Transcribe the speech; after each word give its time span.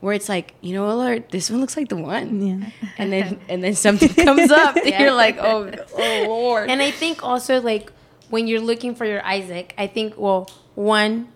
where 0.00 0.14
it's 0.14 0.28
like, 0.28 0.54
you 0.60 0.74
know, 0.74 0.86
Lord, 0.94 1.30
this 1.30 1.50
one 1.50 1.60
looks 1.60 1.76
like 1.76 1.88
the 1.88 1.96
one. 1.96 2.40
Yeah. 2.40 2.70
And 2.98 3.12
then 3.12 3.40
and 3.48 3.62
then 3.62 3.74
something 3.74 4.08
comes 4.08 4.50
up 4.50 4.76
and 4.76 4.86
yeah. 4.86 5.02
you're 5.02 5.14
like, 5.14 5.38
oh, 5.38 5.70
oh 5.94 6.24
Lord. 6.26 6.68
And 6.68 6.82
I 6.82 6.90
think 6.90 7.22
also 7.22 7.60
like 7.60 7.92
when 8.28 8.46
you're 8.46 8.60
looking 8.60 8.94
for 8.94 9.04
your 9.04 9.24
Isaac, 9.24 9.74
I 9.78 9.86
think 9.86 10.14
well, 10.16 10.50
one, 10.74 11.28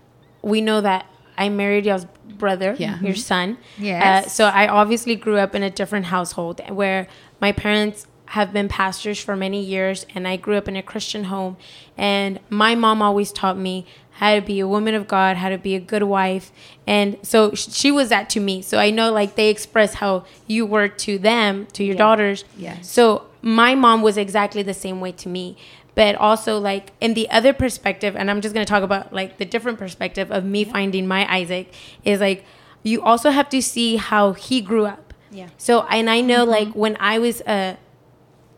we 0.43 0.61
know 0.61 0.81
that 0.81 1.07
I 1.39 1.49
married 1.49 1.87
y'all's 1.87 2.07
brother, 2.25 2.77
yeah. 2.79 3.01
your 3.01 3.15
son. 3.15 3.59
Yes. 3.79 4.27
Uh, 4.27 4.29
so 4.29 4.45
I 4.47 4.69
obviously 4.69 5.17
grew 5.17 5.39
up 5.39 5.55
in 5.55 5.63
a 5.63 5.71
different 5.71 6.07
household 6.07 6.61
where 6.69 7.07
my 7.41 7.53
parents 7.53 8.07
have 8.27 8.53
been 8.53 8.69
pastors 8.69 9.21
for 9.21 9.37
many 9.37 9.63
years 9.63 10.07
and 10.15 10.27
I 10.27 10.37
grew 10.37 10.57
up 10.57 10.67
in 10.67 10.75
a 10.75 10.83
Christian 10.83 11.25
home 11.25 11.57
and 11.99 12.41
my 12.49 12.75
mom 12.75 13.03
always 13.03 13.31
taught 13.31 13.59
me 13.59 13.87
how 14.13 14.35
to 14.35 14.41
be 14.41 14.61
a 14.61 14.69
woman 14.69 14.95
of 14.95 15.09
God, 15.09 15.37
how 15.37 15.49
to 15.49 15.59
be 15.59 15.75
a 15.75 15.81
good 15.81 16.03
wife. 16.03 16.53
And 16.87 17.19
so 17.23 17.55
she 17.55 17.91
was 17.91 18.11
that 18.11 18.29
to 18.31 18.41
me. 18.41 18.63
So 18.63 18.79
I 18.79 18.91
know 18.91 19.11
like 19.11 19.35
they 19.35 19.49
express 19.49 19.95
how 19.95 20.25
you 20.47 20.67
were 20.67 20.89
to 20.89 21.19
them, 21.19 21.67
to 21.73 21.85
your 21.85 21.95
yeah. 21.95 21.99
daughters. 21.99 22.45
Yes. 22.57 22.91
So 22.91 23.27
my 23.41 23.75
mom 23.75 24.03
was 24.03 24.17
exactly 24.17 24.63
the 24.63 24.75
same 24.75 25.01
way 25.01 25.13
to 25.13 25.29
me. 25.29 25.57
But 25.95 26.15
also 26.17 26.59
like 26.59 26.93
in 27.01 27.15
the 27.15 27.29
other 27.31 27.53
perspective, 27.53 28.17
and 28.17 28.31
I'm 28.31 28.41
just 28.41 28.55
gonna 28.55 28.65
talk 28.65 28.83
about 28.83 29.13
like 29.13 29.37
the 29.37 29.45
different 29.45 29.79
perspective 29.79 30.31
of 30.31 30.45
me 30.45 30.65
yeah. 30.65 30.73
finding 30.73 31.07
my 31.07 31.31
Isaac 31.33 31.73
is 32.05 32.21
like 32.21 32.45
you 32.83 33.03
also 33.03 33.31
have 33.31 33.49
to 33.51 33.61
see 33.61 33.97
how 33.97 34.33
he 34.33 34.61
grew 34.61 34.87
up. 34.87 35.13
Yeah. 35.31 35.49
So 35.59 35.83
and 35.83 36.09
I 36.09 36.21
know 36.21 36.43
mm-hmm. 36.43 36.51
like 36.51 36.69
when 36.75 36.97
I 36.99 37.19
was 37.19 37.43
uh 37.43 37.77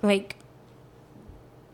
like 0.03 0.37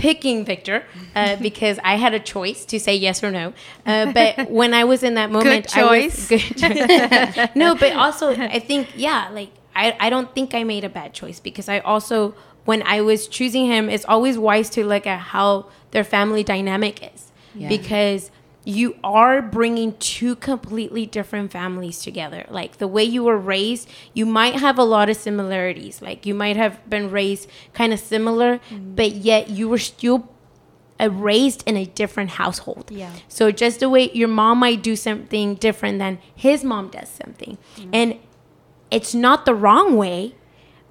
picking 0.00 0.45
Victor 0.45 0.84
uh, 1.14 1.36
because 1.42 1.78
I 1.84 1.96
had 1.96 2.14
a 2.14 2.20
choice 2.20 2.64
to 2.66 2.80
say 2.80 2.96
yes 2.96 3.22
or 3.22 3.30
no. 3.30 3.52
Uh, 3.86 4.12
but 4.12 4.50
when 4.60 4.74
I 4.74 4.84
was 4.84 5.02
in 5.02 5.14
that 5.14 5.30
moment, 5.30 5.66
good 5.66 5.72
choice. 5.72 6.28
good 6.28 6.41
choice. 6.41 7.48
no, 7.54 7.74
but 7.74 7.92
also 7.92 8.34
I 8.34 8.58
think 8.58 8.88
yeah, 8.96 9.28
like 9.32 9.50
I 9.74 9.96
I 10.00 10.10
don't 10.10 10.34
think 10.34 10.55
I 10.55 10.64
made 10.64 10.84
a 10.84 10.88
bad 10.88 11.12
choice 11.14 11.41
because 11.41 11.68
I 11.68 11.80
also 11.80 12.34
when 12.64 12.83
I 12.83 13.00
was 13.00 13.27
choosing 13.27 13.66
him, 13.66 13.88
it's 13.88 14.05
always 14.05 14.38
wise 14.38 14.70
to 14.70 14.84
look 14.84 15.06
at 15.06 15.19
how 15.19 15.66
their 15.92 16.05
family 16.05 16.44
dynamic 16.44 17.14
is 17.14 17.30
yeah. 17.55 17.69
because 17.69 18.30
you 18.64 18.97
are 19.03 19.41
bringing 19.41 19.97
two 19.98 20.36
completely 20.36 21.06
different 21.06 21.50
families 21.50 22.00
together. 22.00 22.44
Like 22.50 22.77
the 22.77 22.89
way 22.89 23.05
you 23.05 23.25
were 23.25 23.39
raised, 23.39 23.89
you 24.12 24.27
might 24.27 24.56
have 24.56 24.78
a 24.78 24.84
lot 24.84 25.08
of 25.08 25.16
similarities. 25.16 26.03
Like 26.03 26.27
you 26.27 26.34
might 26.34 26.56
have 26.56 26.88
been 26.88 27.11
raised 27.11 27.48
kind 27.72 27.92
of 27.92 28.00
similar, 28.00 28.61
mm. 28.69 28.94
but 28.94 29.12
yet 29.12 29.48
you 29.48 29.69
were 29.69 29.78
still 29.78 30.28
uh, 31.00 31.08
raised 31.11 31.62
in 31.66 31.77
a 31.77 31.86
different 31.86 32.31
household. 32.31 32.91
Yeah. 32.91 33.12
So 33.28 33.50
just 33.50 33.81
the 33.81 33.88
way 33.88 34.11
your 34.12 34.28
mom 34.28 34.58
might 34.58 34.83
do 34.83 34.94
something 34.94 35.55
different 35.55 35.98
than 35.98 36.19
his 36.34 36.62
mom 36.62 36.88
does 36.88 37.08
something. 37.08 37.56
Mm. 37.77 37.91
And 37.92 38.19
it's 38.91 39.14
not 39.14 39.47
the 39.47 39.55
wrong 39.55 39.97
way, 39.97 40.34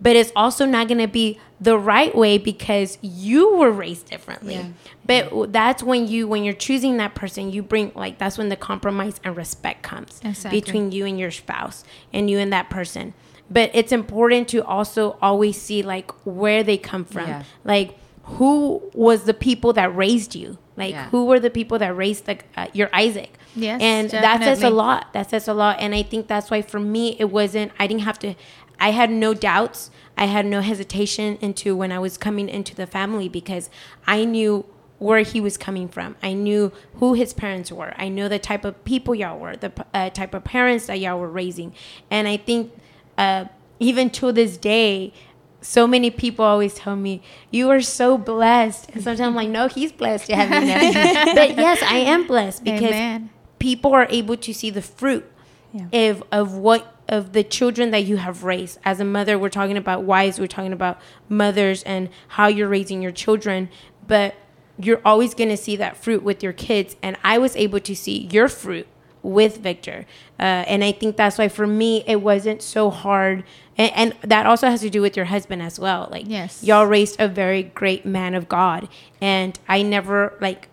but 0.02 0.16
it's 0.16 0.32
also 0.36 0.66
not 0.66 0.88
going 0.88 1.00
to 1.00 1.08
be 1.08 1.40
the 1.62 1.78
right 1.78 2.16
way 2.16 2.38
because 2.38 2.98
you 3.02 3.56
were 3.56 3.72
raised 3.72 4.10
differently. 4.10 4.56
Yeah. 4.56 4.70
But 5.06 5.52
that's 5.52 5.84
when 5.84 6.08
you 6.08 6.28
when 6.28 6.44
you're 6.44 6.54
choosing 6.54 6.98
that 6.98 7.16
person, 7.16 7.52
you 7.52 7.62
bring 7.62 7.92
like 7.96 8.18
that's 8.18 8.38
when 8.38 8.50
the 8.50 8.56
compromise 8.56 9.20
and 9.24 9.36
respect 9.36 9.84
comes 9.84 10.22
exactly. 10.24 10.62
between 10.62 10.92
you 10.92 11.06
and 11.06 11.20
your 11.20 11.32
spouse 11.32 11.84
and 12.14 12.30
you 12.30 12.40
and 12.40 12.54
that 12.54 12.70
person. 12.70 13.14
But 13.52 13.72
it's 13.74 13.92
important 13.92 14.48
to 14.50 14.64
also 14.64 15.18
always 15.22 15.60
see 15.60 15.82
like 15.82 16.12
where 16.26 16.64
they 16.64 16.78
come 16.78 17.04
from. 17.04 17.28
Yeah. 17.28 17.44
Like 17.64 17.98
who 18.24 18.82
was 18.94 19.24
the 19.24 19.34
people 19.34 19.74
that 19.74 19.94
raised 19.96 20.36
you? 20.36 20.58
Like 20.78 20.92
yeah. 20.94 21.10
who 21.10 21.26
were 21.26 21.40
the 21.40 21.50
people 21.50 21.80
that 21.80 21.96
raised 21.96 22.26
the, 22.26 22.38
uh, 22.56 22.68
your 22.74 22.90
Isaac? 22.94 23.34
Yes, 23.56 23.82
and 23.82 24.10
definitely. 24.10 24.46
that 24.46 24.58
says 24.58 24.64
a 24.64 24.70
lot. 24.70 25.12
That 25.14 25.30
says 25.30 25.48
a 25.48 25.54
lot. 25.54 25.78
And 25.80 25.96
I 25.96 26.04
think 26.04 26.28
that's 26.28 26.52
why 26.52 26.62
for 26.62 26.80
me 26.80 27.18
it 27.20 27.32
wasn't. 27.32 27.72
I 27.80 27.88
didn't 27.88 28.04
have 28.04 28.20
to. 28.20 28.36
I 28.80 28.92
had 28.92 29.12
no 29.12 29.34
doubts 29.34 29.92
I 30.20 30.26
had 30.26 30.46
no 30.46 30.60
hesitation 30.60 31.38
into 31.40 31.78
when 31.78 31.94
I 31.94 32.00
was 32.00 32.18
coming 32.18 32.50
into 32.50 32.76
the 32.76 32.86
family 32.86 33.30
because 33.30 33.70
I 34.06 34.26
knew 34.26 34.66
where 34.98 35.22
he 35.22 35.40
was 35.40 35.58
coming 35.58 35.88
from. 35.88 36.18
I 36.22 36.34
knew 36.34 36.74
who 36.96 37.14
his 37.14 37.34
parents 37.34 37.72
were. 37.72 37.94
I 37.96 38.10
knew 38.10 38.28
the 38.28 38.38
type 38.38 38.66
of 38.66 38.84
people 38.84 39.16
y'all 39.16 39.40
were, 39.40 39.56
the 39.56 39.72
uh, 39.94 40.10
type 40.10 40.34
of 40.34 40.44
parents 40.44 40.88
that 40.88 41.00
y'all 41.00 41.18
were 41.18 41.30
raising. 41.30 41.74
And 42.12 42.28
I 42.28 42.36
think 42.36 42.74
uh, 43.18 43.46
even 43.80 44.10
to 44.10 44.34
this 44.34 44.58
day, 44.58 45.14
so 45.62 45.88
many 45.88 46.12
people 46.12 46.44
always 46.44 46.74
tell 46.74 46.98
me, 46.98 47.22
You 47.50 47.70
are 47.70 47.82
so 47.82 48.18
blessed. 48.18 48.90
And 48.90 49.02
sometimes 49.02 49.22
I'm 49.22 49.36
like, 49.36 49.48
No, 49.48 49.70
he's 49.70 49.94
blessed 49.94 50.26
to 50.28 50.36
have 50.36 50.50
me 50.50 51.34
but 51.34 51.58
yes, 51.58 51.82
I 51.82 52.00
am 52.00 52.28
blessed 52.28 52.66
because 52.66 52.82
Amen. 52.84 53.30
people 53.58 53.94
are 53.94 54.08
able 54.10 54.36
to 54.36 54.54
see 54.54 54.70
the 54.70 54.82
fruit 54.82 55.30
yeah. 55.74 55.88
of, 55.94 56.24
of 56.34 56.56
what 56.56 56.99
of 57.10 57.34
the 57.34 57.44
children 57.44 57.92
that 57.92 58.06
you 58.06 58.18
have 58.18 58.44
raised. 58.44 58.80
As 58.86 59.00
a 59.00 59.06
mother, 59.06 59.38
we're 59.38 59.50
talking 59.50 59.76
about 59.76 60.04
wives, 60.04 60.40
we're 60.40 60.48
talking 60.48 60.72
about 60.72 61.02
mothers 61.28 61.84
and 61.84 62.10
how 62.30 62.48
you're 62.48 62.70
raising 62.70 63.02
your 63.02 63.12
children, 63.12 63.70
but 64.08 64.36
you're 64.78 65.02
always 65.04 65.34
going 65.34 65.50
to 65.50 65.58
see 65.58 65.76
that 65.76 65.98
fruit 65.98 66.24
with 66.24 66.42
your 66.42 66.54
kids. 66.54 66.96
And 67.04 67.18
I 67.24 67.38
was 67.38 67.56
able 67.58 67.82
to 67.82 67.96
see 67.96 68.30
your 68.32 68.48
fruit 68.48 68.88
with 69.22 69.58
Victor. 69.58 70.06
Uh, 70.40 70.64
and 70.68 70.84
I 70.84 70.94
think 70.94 71.18
that's 71.18 71.38
why 71.38 71.50
for 71.50 71.68
me, 71.68 72.04
it 72.08 72.22
wasn't 72.22 72.62
so 72.62 72.90
hard. 72.90 73.44
And, 73.78 73.92
and, 73.94 74.30
that 74.30 74.46
also 74.46 74.70
has 74.70 74.80
to 74.82 74.90
do 74.90 75.02
with 75.02 75.18
your 75.18 75.26
husband 75.26 75.62
as 75.62 75.78
well. 75.78 76.08
Like, 76.10 76.26
yes. 76.28 76.64
y'all 76.64 76.86
raised 76.86 77.20
a 77.20 77.28
very 77.28 77.64
great 77.64 78.06
man 78.06 78.36
of 78.36 78.48
God. 78.48 78.88
And 79.20 79.60
I 79.68 79.82
never, 79.82 80.38
like, 80.40 80.70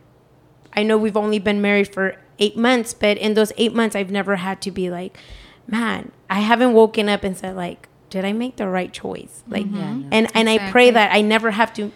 I 0.74 0.84
know 0.84 0.96
we've 0.96 1.16
only 1.16 1.40
been 1.40 1.60
married 1.60 1.92
for 1.92 2.16
eight 2.38 2.56
months, 2.56 2.94
but 2.94 3.16
in 3.18 3.34
those 3.34 3.52
eight 3.56 3.74
months, 3.74 3.96
I've 3.96 4.10
never 4.10 4.36
had 4.36 4.60
to 4.62 4.70
be 4.70 4.90
like, 4.90 5.18
man, 5.66 6.12
I 6.28 6.40
haven't 6.40 6.72
woken 6.72 7.08
up 7.08 7.24
and 7.24 7.36
said 7.36 7.56
like, 7.56 7.88
did 8.10 8.24
I 8.24 8.32
make 8.32 8.56
the 8.56 8.68
right 8.68 8.92
choice? 8.92 9.42
Like, 9.48 9.66
mm-hmm. 9.66 10.08
and 10.12 10.30
and 10.34 10.48
exactly. 10.48 10.58
I 10.58 10.70
pray 10.70 10.90
that 10.90 11.12
I 11.12 11.20
never 11.20 11.52
have 11.52 11.72
to 11.74 11.92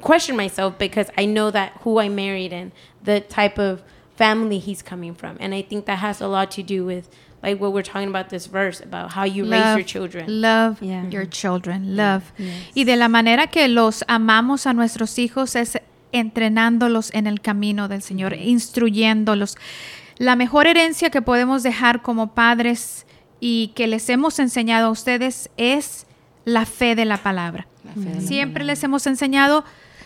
question 0.00 0.36
myself 0.36 0.78
because 0.78 1.10
I 1.16 1.24
know 1.24 1.50
that 1.50 1.72
who 1.82 1.98
I 1.98 2.08
married 2.08 2.52
and 2.52 2.72
the 3.02 3.20
type 3.20 3.58
of 3.58 3.82
family 4.16 4.58
he's 4.58 4.82
coming 4.82 5.14
from, 5.14 5.36
and 5.40 5.54
I 5.54 5.62
think 5.62 5.86
that 5.86 5.98
has 5.98 6.20
a 6.20 6.28
lot 6.28 6.50
to 6.52 6.62
do 6.62 6.84
with 6.84 7.08
like 7.42 7.60
what 7.60 7.72
we're 7.72 7.82
talking 7.82 8.08
about 8.08 8.30
this 8.30 8.46
verse 8.46 8.80
about 8.80 9.12
how 9.12 9.24
you 9.24 9.44
love, 9.44 9.76
raise 9.76 9.76
your 9.76 9.86
children. 9.86 10.40
Love 10.40 10.82
yeah. 10.82 11.06
your 11.08 11.26
children, 11.26 11.96
love. 11.96 12.32
Yes. 12.38 12.72
Y 12.74 12.84
de 12.84 12.96
la 12.96 13.08
manera 13.08 13.46
que 13.46 13.68
los 13.68 14.02
amamos 14.08 14.66
a 14.66 14.72
nuestros 14.72 15.18
hijos 15.18 15.54
es 15.54 15.76
entrenándolos 16.12 17.10
en 17.12 17.26
el 17.26 17.40
camino 17.40 17.88
del 17.88 18.02
Señor, 18.02 18.34
instruyéndolos. 18.34 19.56
La 20.18 20.36
mejor 20.36 20.66
herencia 20.66 21.10
que 21.10 21.22
podemos 21.22 21.62
dejar 21.62 22.02
como 22.02 22.34
padres 22.34 23.06
y 23.40 23.72
que 23.74 23.86
les 23.86 24.08
hemos 24.08 24.38
enseñado 24.38 24.86
a 24.86 24.90
ustedes 24.90 25.50
es 25.56 26.06
la 26.44 26.66
fe 26.66 26.94
de 26.94 27.04
la 27.04 27.16
palabra. 27.18 27.66
Siempre 28.20 28.64
les 28.64 28.82
hemos 28.82 29.06
enseñado 29.06 29.64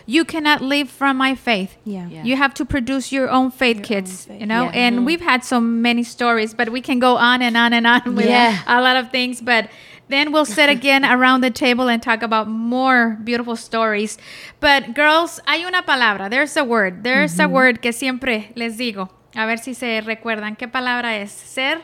you 0.08 0.24
cannot 0.24 0.62
live 0.62 0.88
from 0.88 1.18
my 1.18 1.34
faith. 1.34 1.76
You 1.84 2.36
have 2.36 2.54
to 2.54 2.64
produce 2.64 3.12
your 3.12 3.28
own 3.28 3.50
faith, 3.50 3.82
kids. 3.82 4.26
You 4.30 4.46
know, 4.46 4.70
and 4.70 5.04
we've 5.04 5.20
had 5.20 5.44
so 5.44 5.60
many 5.60 6.02
stories, 6.02 6.54
but 6.54 6.70
we 6.70 6.80
can 6.80 6.98
go 6.98 7.16
on 7.16 7.42
and 7.42 7.56
on 7.56 7.74
and 7.74 7.86
on 7.86 8.14
with 8.14 8.26
a 8.26 8.80
lot 8.80 8.96
of 8.96 9.10
things. 9.10 9.42
But 9.42 9.68
then 10.08 10.32
we'll 10.32 10.46
sit 10.46 10.70
again 10.70 11.04
around 11.16 11.42
the 11.42 11.50
table 11.50 11.88
and 11.88 12.02
talk 12.02 12.22
about 12.22 12.48
more 12.48 13.18
beautiful 13.22 13.54
stories. 13.54 14.16
But 14.60 14.94
girls, 14.94 15.40
hay 15.46 15.64
una 15.66 15.82
palabra. 15.82 16.30
There's 16.30 16.56
a 16.56 16.64
word. 16.64 17.04
There's 17.04 17.38
a 17.38 17.46
word 17.46 17.82
que 17.82 17.92
siempre 17.92 18.50
les 18.56 18.78
digo. 18.78 19.10
A 19.34 19.46
ver 19.46 19.58
si 19.58 19.74
se 19.74 20.00
recuerdan. 20.00 20.56
¿Qué 20.56 20.68
palabra 20.68 21.16
es? 21.16 21.30
Ser 21.30 21.82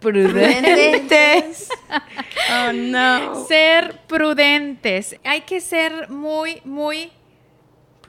prudentes. 0.00 1.68
oh 2.52 2.72
no. 2.72 3.46
Ser 3.46 4.00
prudentes. 4.06 5.16
Hay 5.24 5.42
que 5.42 5.60
ser 5.60 6.10
muy, 6.10 6.60
muy 6.64 7.12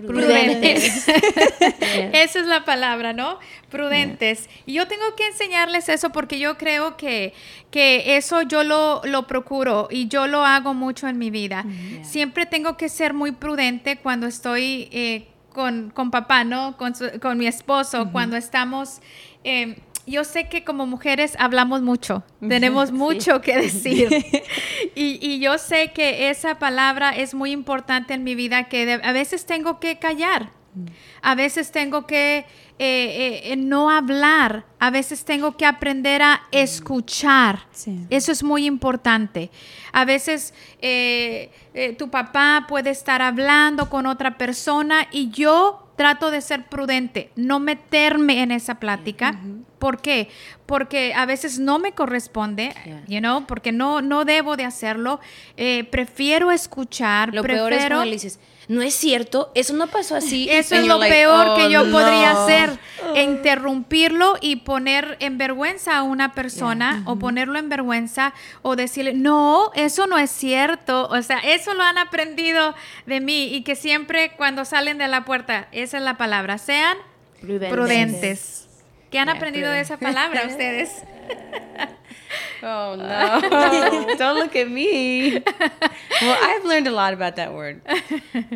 prudentes. 0.08 1.08
Esa 2.14 2.40
es 2.40 2.46
la 2.46 2.64
palabra, 2.66 3.14
¿no? 3.14 3.40
Prudentes. 3.70 4.50
Y 4.66 4.74
yo 4.74 4.88
tengo 4.88 5.16
que 5.16 5.28
enseñarles 5.28 5.90
eso 5.90 6.12
porque 6.12 6.40
yo 6.40 6.58
creo 6.58 6.98
que, 6.98 7.34
que 7.70 8.18
eso 8.18 8.42
yo 8.44 8.64
lo, 8.64 9.02
lo 9.04 9.28
procuro 9.28 9.88
y 9.92 10.08
yo 10.08 10.28
lo 10.28 10.46
hago 10.46 10.74
mucho 10.74 11.08
en 11.08 11.18
mi 11.18 11.30
vida. 11.30 11.66
Siempre 12.02 12.46
tengo 12.46 12.78
que 12.78 12.90
ser 12.90 13.14
muy 13.14 13.32
prudente 13.32 13.98
cuando 13.98 14.28
estoy 14.28 14.90
eh, 14.92 15.28
con, 15.54 15.90
con 15.92 16.12
papá, 16.12 16.44
¿no? 16.44 16.78
Con, 16.78 16.94
con 17.22 17.38
mi 17.38 17.48
esposo, 17.48 18.10
cuando 18.12 18.38
estamos... 18.38 19.02
Eh, 19.44 19.82
yo 20.06 20.24
sé 20.24 20.50
que 20.50 20.64
como 20.64 20.88
mujeres 20.88 21.36
hablamos 21.40 21.84
mucho, 21.84 22.24
tenemos 22.40 22.92
mucho 22.92 23.42
que 23.42 23.58
decir. 23.62 24.10
y, 24.96 25.20
y, 25.22 25.40
yo 25.40 25.60
sé 25.60 25.92
que 25.94 26.32
esa 26.32 26.58
palabra 26.58 27.12
es 27.12 27.36
muy 27.36 27.52
importante 27.52 28.16
en 28.16 28.24
mi 28.24 28.34
vida, 28.34 28.70
que 28.70 29.00
a 29.04 29.12
veces 29.12 29.46
tengo 29.46 29.80
que 29.80 30.00
callar. 30.00 30.52
A 31.22 31.36
veces 31.36 31.72
tengo 31.72 32.06
que 32.06 32.46
eh, 32.82 33.42
eh, 33.52 33.56
no 33.58 33.90
hablar, 33.90 34.64
a 34.80 34.90
veces 34.90 35.26
tengo 35.26 35.58
que 35.58 35.66
aprender 35.66 36.22
a 36.22 36.44
escuchar. 36.52 37.68
Eso 38.10 38.32
es 38.32 38.42
muy 38.42 38.66
importante. 38.66 39.52
A 39.92 40.06
veces 40.06 40.54
eh, 40.82 41.52
tu 41.98 42.10
papá 42.10 42.66
puede 42.70 42.92
estar 42.92 43.22
hablando 43.22 43.90
con 43.90 44.06
otra 44.06 44.38
persona 44.38 45.08
y 45.12 45.30
yo 45.30 45.89
trato 46.00 46.32
de 46.32 46.40
ser 46.40 46.64
prudente, 46.64 47.30
no 47.36 47.60
meterme 47.60 48.42
en 48.42 48.52
esa 48.52 48.76
plática. 48.76 49.38
¿Por 49.80 50.02
qué? 50.02 50.30
Porque 50.66 51.14
a 51.14 51.26
veces 51.26 51.60
no 51.60 51.78
me 51.78 51.92
corresponde, 51.92 52.74
you 53.10 53.20
know, 53.20 53.46
porque 53.46 53.74
no, 53.74 54.02
no 54.02 54.24
debo 54.24 54.56
de 54.56 54.64
hacerlo. 54.64 55.20
Eh, 55.58 55.84
prefiero 55.92 56.52
escuchar. 56.52 57.34
Lo 57.34 57.42
prefiero, 57.42 57.68
peor 57.68 57.74
es 57.74 57.86
cuando 57.88 58.06
le 58.06 58.12
dices, 58.12 58.40
no 58.70 58.82
es 58.82 58.94
cierto, 58.94 59.52
eso 59.56 59.74
no 59.74 59.88
pasó 59.88 60.16
así. 60.16 60.48
Eso 60.50 60.76
es 60.76 60.88
lo 60.88 61.02
peor 61.02 61.58
que 61.58 61.70
yo 61.70 61.82
podría 61.92 62.32
hacer, 62.32 62.80
interrumpirlo 63.16 64.38
y 64.42 64.58
poner 64.58 65.18
en 65.20 65.38
vergüenza 65.38 65.98
a 65.98 66.04
una 66.04 66.34
persona 66.34 67.04
o 67.06 67.18
ponerlo 67.18 67.60
en 67.60 67.70
vergüenza 67.70 68.34
o 68.62 68.76
decirle, 68.76 69.14
no, 69.14 69.72
eso 69.76 70.08
no 70.08 70.18
es 70.18 70.32
cierto. 70.32 71.08
O 71.10 71.22
sea, 71.22 71.40
eso 71.40 71.74
lo 71.74 71.84
han 71.84 71.98
aprendido 71.98 72.76
de 73.06 73.20
mí 73.20 73.54
y 73.54 73.64
que 73.64 73.76
siempre 73.76 74.32
cuando 74.38 74.66
salen 74.66 74.98
de 74.98 75.08
la 75.08 75.26
puerta, 75.26 75.68
esa 75.72 75.98
es 75.98 76.04
la 76.04 76.18
palabra, 76.18 76.58
sean 76.58 76.98
prudentes. 77.42 78.68
¿Qué 79.10 79.20
han 79.20 79.30
aprendido 79.30 79.72
de 79.72 79.82
esa 79.82 79.98
palabra 79.98 80.44
ustedes? 80.48 81.04
Oh 82.62 82.96
no! 82.96 83.42
Don't 84.18 84.38
look 84.38 84.56
at 84.56 84.68
me. 84.68 85.42
Well, 86.22 86.38
I've 86.42 86.66
learned 86.66 86.88
a 86.88 86.92
lot 86.92 87.14
about 87.14 87.38
that 87.38 87.54
word. 87.54 87.82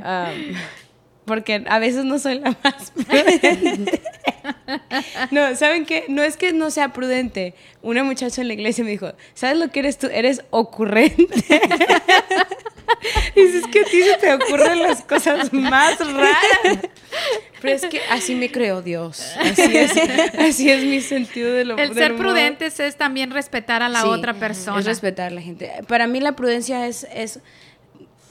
Um, 0.04 0.56
porque 1.26 1.64
a 1.66 1.80
veces 1.80 2.04
no 2.06 2.20
soy 2.20 2.40
la 2.40 2.56
más 2.64 2.92
prudente. 2.92 4.02
No, 5.32 5.56
¿saben 5.56 5.86
qué? 5.86 6.06
No 6.08 6.24
es 6.24 6.38
que 6.38 6.54
no 6.54 6.72
sea 6.72 6.94
prudente. 6.94 7.54
Una 7.82 8.04
muchacha 8.04 8.42
en 8.42 8.48
la 8.48 8.54
iglesia 8.54 8.84
me 8.84 8.92
dijo, 8.92 9.14
¿sabes 9.34 9.58
lo 9.58 9.70
que 9.70 9.80
eres 9.80 9.98
tú? 9.98 10.08
Eres 10.12 10.44
ocurrente. 10.50 11.26
Dices 13.36 13.64
que 13.72 13.80
a 13.82 13.84
ti 13.84 14.02
se 14.02 14.18
te 14.18 14.34
ocurren 14.34 14.82
las 14.82 15.02
cosas 15.04 15.52
más 15.52 16.00
raras. 16.00 16.80
Pero 17.62 17.76
es 17.76 17.86
que 17.86 18.02
así 18.10 18.36
me 18.36 18.52
creó 18.52 18.82
Dios. 18.82 19.34
Así 19.40 19.78
es, 19.78 19.92
así 20.38 20.70
es 20.70 20.84
mi 20.84 21.02
sentido 21.02 21.54
de 21.54 21.66
lo 21.66 21.78
El 21.78 21.94
ser 21.94 22.16
prudentes 22.16 22.80
es 22.80 22.96
también 22.96 23.32
respetar 23.32 23.82
a 23.82 23.90
la 23.90 24.06
otra 24.06 24.34
persona. 24.34 24.80
Es 24.80 24.86
respetar 24.86 25.28
a 25.28 25.36
la 25.36 25.42
gente. 25.42 25.72
Para 25.88 26.08
mí 26.08 26.20
la 26.20 26.36
prudencia 26.36 26.88
es, 26.88 27.08
es 27.14 27.40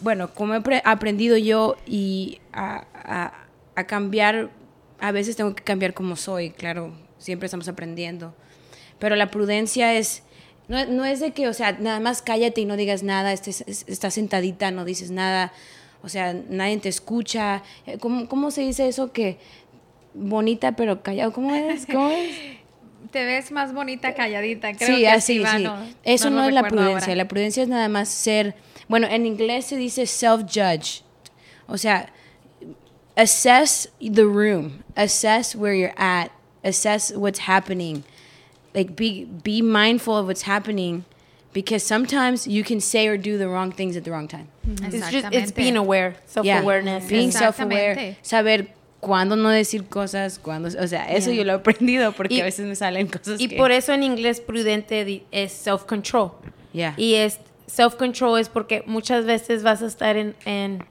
bueno, 0.00 0.32
como 0.32 0.54
he 0.54 0.82
aprendido 0.84 1.36
yo 1.36 1.76
y 1.86 2.40
a, 2.52 2.84
a, 2.94 3.32
a 3.74 3.84
cambiar, 3.84 4.50
a 5.02 5.10
veces 5.10 5.36
tengo 5.36 5.54
que 5.54 5.64
cambiar 5.64 5.94
como 5.94 6.14
soy, 6.14 6.50
claro, 6.50 6.94
siempre 7.18 7.46
estamos 7.46 7.66
aprendiendo. 7.66 8.34
Pero 9.00 9.16
la 9.16 9.30
prudencia 9.30 9.94
es 9.94 10.22
no, 10.68 10.86
no, 10.86 11.04
es 11.04 11.18
de 11.18 11.32
que, 11.32 11.48
o 11.48 11.52
sea, 11.52 11.72
nada 11.72 11.98
más 11.98 12.22
cállate 12.22 12.60
y 12.60 12.64
no 12.64 12.76
digas 12.76 13.02
nada, 13.02 13.32
estés, 13.32 13.64
estás 13.66 14.14
sentadita, 14.14 14.70
no 14.70 14.84
dices 14.84 15.10
nada, 15.10 15.52
o 16.02 16.08
sea, 16.08 16.34
nadie 16.48 16.78
te 16.78 16.88
escucha. 16.88 17.64
Eh, 17.84 17.98
¿Cómo, 17.98 18.28
cómo 18.28 18.52
se 18.52 18.60
dice 18.60 18.86
eso 18.86 19.12
que 19.12 19.38
bonita 20.14 20.76
pero 20.76 21.02
callado? 21.02 21.32
¿Cómo 21.32 21.52
es? 21.52 21.84
¿Cómo 21.86 22.08
es? 22.10 22.36
Te 23.10 23.24
ves 23.24 23.50
más 23.50 23.74
bonita 23.74 24.14
calladita, 24.14 24.72
creo 24.72 24.96
sí, 24.96 25.02
que 25.02 25.08
así, 25.08 25.44
sí. 25.44 25.66
Eso 26.04 26.30
no, 26.30 26.44
es 26.44 26.54
la 26.54 26.62
prudencia, 26.62 27.14
la 27.16 27.26
prudencia 27.26 27.62
es 27.64 27.68
nada 27.68 27.88
más 27.88 28.08
ser, 28.08 28.54
bueno, 28.88 29.08
en 29.08 29.26
inglés 29.26 29.66
se 29.66 29.76
dice 29.76 30.04
self-judge, 30.04 31.02
o 31.66 31.76
sea, 31.76 32.10
assess 33.16 33.86
the 34.00 34.26
room, 34.26 34.84
assess 34.96 35.54
where 35.54 35.74
you're 35.74 35.94
at, 35.96 36.32
assess 36.64 37.12
what's 37.12 37.40
happening 37.40 38.04
like 38.74 38.96
be 38.96 39.24
be 39.24 39.62
mindful 39.62 40.16
of 40.16 40.26
what's 40.26 40.42
happening 40.42 41.04
because 41.52 41.82
sometimes 41.82 42.46
you 42.46 42.64
can 42.64 42.80
say 42.80 43.06
or 43.06 43.16
do 43.16 43.36
the 43.36 43.48
wrong 43.48 43.72
things 43.72 43.96
at 43.96 44.04
the 44.04 44.10
wrong 44.10 44.28
time. 44.28 44.48
It's 44.64 45.10
just 45.10 45.26
it's 45.32 45.52
being 45.52 45.76
aware, 45.76 46.16
self-awareness. 46.26 47.04
Yeah. 47.04 47.10
Being 47.10 47.30
self-aware, 47.30 48.16
saber 48.22 48.68
cuándo 49.02 49.36
no 49.36 49.50
decir 49.50 49.88
cosas, 49.88 50.38
cuándo, 50.38 50.68
o 50.68 50.86
sea, 50.86 51.04
eso 51.10 51.30
yeah. 51.30 51.42
yo 51.42 51.44
lo 51.44 51.52
he 51.54 51.56
aprendido 51.56 52.12
porque 52.14 52.34
y, 52.34 52.40
a 52.40 52.44
veces 52.44 52.66
me 52.66 52.74
salen 52.74 53.08
cosas 53.08 53.40
Y 53.40 53.48
que... 53.48 53.56
por 53.56 53.70
eso 53.70 53.92
en 53.92 54.02
inglés 54.02 54.40
prudente 54.40 55.24
es 55.30 55.52
self-control. 55.52 56.32
Yeah. 56.72 56.94
Y 56.96 57.14
es 57.14 57.38
self-control 57.66 58.40
es 58.40 58.48
porque 58.48 58.82
muchas 58.86 59.26
veces 59.26 59.62
vas 59.62 59.82
a 59.82 59.86
estar 59.86 60.16
en, 60.16 60.34
en, 60.46 60.84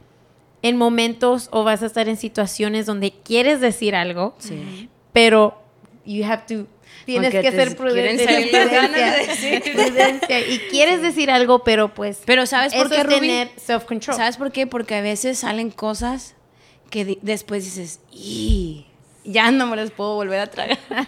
en 0.62 0.78
momentos 0.78 1.50
o 1.52 1.64
vas 1.64 1.84
a 1.84 1.86
estar 1.86 2.08
en 2.08 2.18
situaciones 2.18 2.86
donde 2.86 3.12
quieres 3.12 3.62
decir 3.62 3.96
algo, 3.96 4.36
sí. 4.40 4.90
pero 5.14 5.62
you 6.06 6.24
have 6.24 6.44
to 6.48 6.68
tienes 7.06 7.32
que 7.32 7.52
ser 7.52 7.76
prudente. 7.76 8.24
Prudencia, 8.24 9.62
prudencia, 9.74 10.40
y 10.40 10.60
quieres 10.70 11.02
decir 11.02 11.32
algo, 11.32 11.64
pero 11.64 11.94
pues. 11.94 12.22
Pero 12.26 12.46
¿sabes 12.46 12.74
por 12.74 12.90
qué, 12.90 13.02
es 13.02 13.08
tener 13.08 13.50
self-control. 13.58 14.16
¿Sabes 14.16 14.38
por 14.38 14.52
qué? 14.52 14.68
Porque 14.68 14.96
a 14.96 15.02
veces 15.02 15.40
salen 15.40 15.72
cosas 15.72 16.36
que 16.90 17.18
después 17.22 17.64
dices, 17.64 18.00
y 18.12 18.86
ya 19.24 19.52
no 19.52 19.68
me 19.68 19.76
las 19.76 19.92
puedo 19.92 20.16
volver 20.16 20.40
a 20.40 20.48
tragar. 20.48 20.78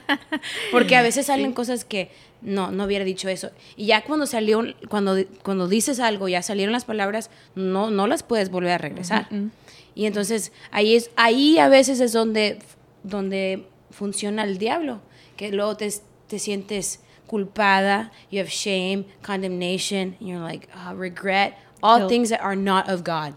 Porque 0.71 0.95
a 0.95 1.01
veces 1.01 1.25
salen 1.25 1.47
sí. 1.47 1.53
cosas 1.53 1.85
que 1.85 2.09
no, 2.43 2.71
no 2.71 2.85
hubiera 2.85 3.05
dicho 3.05 3.29
eso. 3.29 3.51
Y 3.75 3.87
ya 3.87 4.03
cuando 4.03 4.25
salió, 4.25 4.63
cuando, 4.89 5.15
cuando 5.43 5.67
dices 5.67 5.99
algo, 5.99 6.27
ya 6.27 6.41
salieron 6.41 6.73
las 6.73 6.85
palabras, 6.85 7.29
no, 7.55 7.89
no 7.91 8.07
las 8.07 8.23
puedes 8.23 8.49
volver 8.49 8.71
a 8.71 8.77
regresar. 8.77 9.27
Uh 9.31 9.35
-huh. 9.35 9.49
Y 9.95 10.05
entonces 10.05 10.51
ahí 10.71 10.95
es, 10.95 11.11
ahí 11.15 11.57
a 11.59 11.69
veces 11.69 11.99
es 11.99 12.13
donde, 12.13 12.59
donde 13.03 13.65
funciona 13.91 14.43
el 14.43 14.57
diablo 14.57 15.01
que 15.37 15.51
luego 15.51 15.77
te, 15.77 15.91
te 16.27 16.39
sientes 16.39 16.99
culpada, 17.27 18.11
you 18.29 18.39
have 18.39 18.49
shame, 18.49 19.05
condemnation, 19.21 20.15
and 20.19 20.27
you're 20.27 20.39
like, 20.39 20.67
oh, 20.75 20.93
regret, 20.93 21.57
all 21.81 22.07
things 22.07 22.29
that 22.29 22.41
are 22.41 22.55
not 22.55 22.89
of 22.89 23.03
God. 23.03 23.33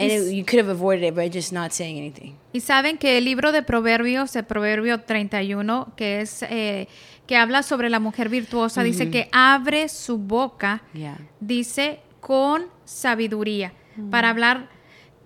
And 0.00 0.10
it, 0.10 0.32
you 0.32 0.44
could 0.44 0.58
have 0.58 0.70
avoided 0.70 1.04
it 1.04 1.14
by 1.14 1.28
just 1.28 1.52
not 1.52 1.72
saying 1.72 1.98
anything. 1.98 2.36
Y 2.52 2.60
saben 2.60 2.98
que 2.98 3.18
el 3.18 3.24
libro 3.24 3.52
de 3.52 3.62
Proverbios, 3.62 4.34
el 4.36 4.44
Proverbio 4.44 5.00
31, 5.02 5.92
que 5.96 6.20
es 6.20 6.42
eh, 6.42 6.88
que 7.26 7.36
habla 7.36 7.62
sobre 7.62 7.90
la 7.90 8.00
mujer 8.00 8.28
virtuosa, 8.28 8.80
mm 8.80 8.84
-hmm. 8.84 8.86
dice 8.86 9.10
que 9.10 9.28
abre 9.32 9.88
su 9.88 10.18
boca, 10.18 10.82
yeah. 10.94 11.18
dice 11.40 12.00
con 12.20 12.66
sabiduría, 12.84 13.72
mm 13.96 14.02
-hmm. 14.02 14.10
para 14.10 14.30
hablar 14.30 14.68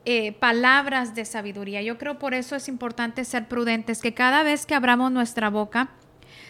eh, 0.07 0.33
palabras 0.33 1.15
de 1.15 1.25
sabiduría. 1.25 1.81
Yo 1.81 1.97
creo 1.97 2.19
por 2.19 2.35
eso 2.35 2.57
es 2.57 2.69
importante 2.69 3.25
ser 3.25 3.49
prudentes, 3.49 4.03
que 4.03 4.13
cada 4.13 4.43
vez 4.43 4.67
que 4.67 4.75
abramos 4.75 5.11
nuestra 5.11 5.49
boca, 5.49 5.89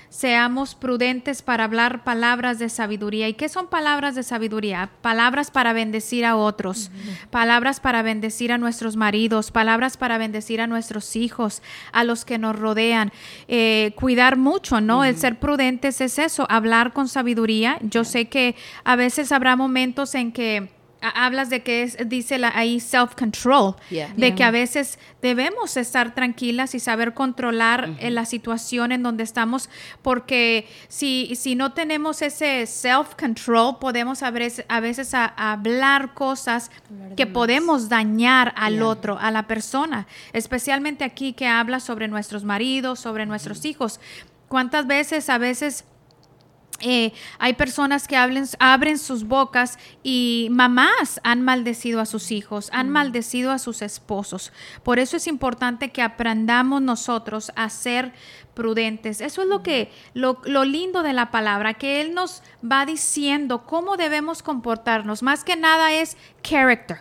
seamos 0.08 0.74
prudentes 0.74 1.42
para 1.42 1.64
hablar 1.64 2.04
palabras 2.04 2.58
de 2.58 2.68
sabiduría. 2.68 3.28
¿Y 3.28 3.34
qué 3.34 3.48
son 3.48 3.68
palabras 3.68 4.14
de 4.14 4.22
sabiduría? 4.22 4.90
Palabras 5.02 5.50
para 5.50 5.72
bendecir 5.72 6.24
a 6.24 6.36
otros, 6.36 6.90
uh 6.92 6.96
-huh. 6.96 7.28
palabras 7.30 7.80
para 7.80 8.02
bendecir 8.02 8.52
a 8.52 8.58
nuestros 8.58 8.96
maridos, 8.96 9.50
palabras 9.50 9.96
para 9.96 10.18
bendecir 10.18 10.60
a 10.60 10.66
nuestros 10.66 11.16
hijos, 11.16 11.62
a 11.92 12.04
los 12.04 12.24
que 12.24 12.38
nos 12.38 12.58
rodean. 12.58 13.12
Eh, 13.48 13.92
cuidar 13.96 14.36
mucho, 14.36 14.80
¿no? 14.80 14.98
Uh 14.98 15.02
-huh. 15.02 15.08
El 15.08 15.16
ser 15.16 15.38
prudentes 15.38 16.00
es 16.00 16.18
eso, 16.18 16.46
hablar 16.48 16.92
con 16.92 17.08
sabiduría. 17.08 17.78
Yo 17.82 18.04
sé 18.04 18.26
que 18.26 18.56
a 18.84 18.96
veces 18.96 19.32
habrá 19.32 19.56
momentos 19.56 20.14
en 20.14 20.32
que 20.32 20.73
hablas 21.08 21.50
de 21.50 21.62
que 21.62 21.82
es, 21.82 21.96
dice 22.06 22.38
la, 22.38 22.52
ahí 22.54 22.80
self-control, 22.80 23.76
yeah. 23.90 24.08
de 24.08 24.26
yeah. 24.28 24.34
que 24.34 24.44
a 24.44 24.50
veces 24.50 24.98
debemos 25.22 25.76
estar 25.76 26.14
tranquilas 26.14 26.74
y 26.74 26.80
saber 26.80 27.14
controlar 27.14 27.90
uh 27.90 27.92
-huh. 27.94 28.10
la 28.10 28.24
situación 28.24 28.92
en 28.92 29.02
donde 29.02 29.22
estamos, 29.24 29.68
porque 30.02 30.66
si, 30.88 31.34
si 31.36 31.54
no 31.54 31.72
tenemos 31.72 32.22
ese 32.22 32.66
self-control, 32.66 33.78
podemos 33.78 34.22
a 34.22 34.30
veces, 34.30 34.64
a, 34.68 34.80
veces 34.80 35.14
a, 35.14 35.32
a 35.36 35.52
hablar 35.52 36.14
cosas 36.14 36.70
hablar 36.90 37.14
que 37.16 37.26
más. 37.26 37.34
podemos 37.34 37.88
dañar 37.88 38.52
al 38.56 38.74
yeah. 38.74 38.86
otro, 38.86 39.18
a 39.18 39.30
la 39.30 39.46
persona, 39.46 40.06
especialmente 40.32 41.04
aquí 41.04 41.32
que 41.32 41.46
habla 41.46 41.80
sobre 41.80 42.08
nuestros 42.08 42.44
maridos, 42.44 43.00
sobre 43.00 43.22
uh 43.22 43.26
-huh. 43.26 43.28
nuestros 43.30 43.64
hijos. 43.64 44.00
¿Cuántas 44.48 44.86
veces 44.86 45.30
a 45.30 45.38
veces 45.38 45.84
eh, 46.86 47.14
hay 47.38 47.54
personas 47.54 48.06
que 48.06 48.14
hablen, 48.14 48.44
abren 48.58 48.98
sus 48.98 49.24
bocas 49.24 49.78
y 50.02 50.48
mamás 50.50 51.18
han 51.24 51.40
maldecido 51.40 51.98
a 51.98 52.04
sus 52.04 52.30
hijos, 52.30 52.68
han 52.74 52.90
mm. 52.90 52.92
maldecido 52.92 53.52
a 53.52 53.58
sus 53.58 53.80
esposos. 53.80 54.52
Por 54.82 54.98
eso 54.98 55.16
es 55.16 55.26
importante 55.26 55.92
que 55.92 56.02
aprendamos 56.02 56.82
nosotros 56.82 57.52
a 57.56 57.70
ser 57.70 58.12
prudentes. 58.52 59.22
Eso 59.22 59.40
es 59.40 59.48
lo 59.48 59.62
que 59.62 59.90
lo, 60.12 60.42
lo, 60.44 60.66
lindo 60.66 61.02
de 61.02 61.14
la 61.14 61.30
palabra, 61.30 61.72
que 61.72 62.02
Él 62.02 62.12
nos 62.12 62.42
va 62.62 62.84
diciendo 62.84 63.64
cómo 63.64 63.96
debemos 63.96 64.42
comportarnos. 64.42 65.22
Más 65.22 65.42
que 65.42 65.56
nada 65.56 65.90
es 65.94 66.18
character. 66.42 66.98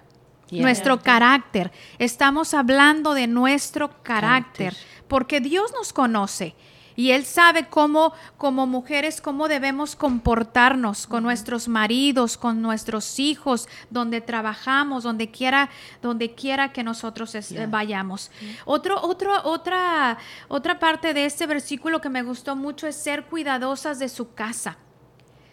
Yeah. 0.49 0.61
Nuestro 0.61 1.01
carácter. 1.01 1.73
Estamos 1.99 2.53
hablando 2.53 3.13
de 3.15 3.27
nuestro 3.27 4.01
carácter, 4.01 4.77
porque 5.09 5.41
Dios 5.41 5.73
nos 5.73 5.91
conoce. 5.91 6.55
Y 6.95 7.11
Él 7.11 7.25
sabe 7.25 7.67
cómo, 7.67 8.13
como 8.37 8.67
mujeres, 8.67 9.21
cómo 9.21 9.47
debemos 9.47 9.95
comportarnos 9.95 11.07
con 11.07 11.23
nuestros 11.23 11.67
maridos, 11.67 12.37
con 12.37 12.61
nuestros 12.61 13.19
hijos, 13.19 13.67
donde 13.89 14.21
trabajamos, 14.21 15.03
donde 15.03 15.31
quiera, 15.31 15.69
donde 16.01 16.33
quiera 16.35 16.71
que 16.71 16.83
nosotros 16.83 17.35
es, 17.35 17.53
vayamos. 17.69 18.31
Otro, 18.65 19.01
otro, 19.01 19.31
otra, 19.43 20.17
otra 20.47 20.79
parte 20.79 21.13
de 21.13 21.25
este 21.25 21.47
versículo 21.47 22.01
que 22.01 22.09
me 22.09 22.23
gustó 22.23 22.55
mucho 22.55 22.87
es 22.87 22.95
ser 22.95 23.25
cuidadosas 23.25 23.99
de 23.99 24.09
su 24.09 24.33
casa, 24.33 24.77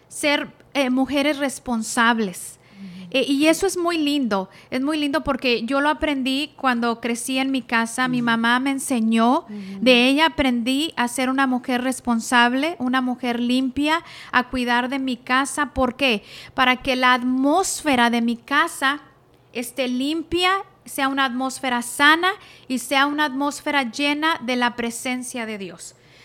ser 0.07 0.51
eh, 0.73 0.89
mujeres 0.89 1.37
responsables. 1.37 2.59
Eh, 3.11 3.25
y 3.27 3.47
eso 3.47 3.67
es 3.67 3.77
muy 3.77 3.97
lindo, 3.97 4.49
es 4.69 4.81
muy 4.81 4.97
lindo 4.97 5.21
porque 5.23 5.63
yo 5.63 5.81
lo 5.81 5.89
aprendí 5.89 6.53
cuando 6.55 7.01
crecí 7.01 7.37
en 7.37 7.51
mi 7.51 7.61
casa, 7.61 8.07
mi 8.07 8.21
mamá 8.21 8.59
me 8.61 8.71
enseñó, 8.71 9.45
de 9.81 10.07
ella 10.07 10.27
aprendí 10.27 10.93
a 10.95 11.09
ser 11.09 11.29
una 11.29 11.45
mujer 11.45 11.81
responsable, 11.81 12.77
una 12.79 13.01
mujer 13.01 13.41
limpia, 13.41 14.03
a 14.31 14.49
cuidar 14.49 14.87
de 14.87 14.99
mi 14.99 15.17
casa. 15.17 15.73
¿Por 15.73 15.95
qué? 15.95 16.23
Para 16.53 16.77
que 16.77 16.95
la 16.95 17.13
atmósfera 17.13 18.09
de 18.09 18.21
mi 18.21 18.37
casa 18.37 19.01
esté 19.51 19.89
limpia 19.89 20.63
sea 20.85 21.09
una 21.09 21.25
atmósfera 21.25 21.81
sana 21.81 22.31
y 22.67 22.79
sea 22.79 23.05
una 23.05 23.25
atmósfera 23.25 23.91
llena 23.91 24.39
de 24.41 24.55
la 24.55 24.75
presencia 24.75 25.45
de 25.45 25.57
Dios. 25.57 25.95